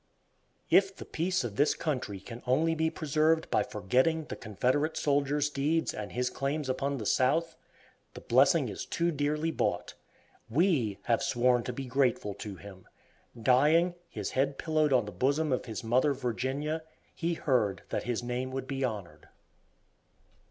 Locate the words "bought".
9.51-9.93